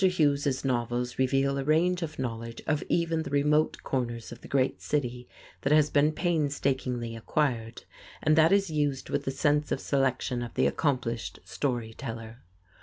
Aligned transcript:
Hughes' 0.03 0.65
novels 0.65 1.19
reveal 1.19 1.59
a 1.59 1.63
range 1.63 2.01
of 2.01 2.17
knowledge 2.17 2.63
of 2.65 2.83
even 2.89 3.21
the 3.21 3.29
remote 3.29 3.83
corners 3.83 4.31
of 4.31 4.41
the 4.41 4.47
great 4.47 4.81
city 4.81 5.29
that 5.61 5.71
has 5.71 5.91
been 5.91 6.11
painstakingly 6.11 7.15
acquired, 7.15 7.83
and 8.19 8.35
that 8.35 8.51
is 8.51 8.71
used 8.71 9.11
with 9.11 9.25
the 9.25 9.29
sense 9.29 9.71
of 9.71 9.79
selection 9.79 10.41
of 10.41 10.55
the 10.55 10.65
accomplished 10.65 11.37
story 11.43 11.93
teller. 11.93 12.39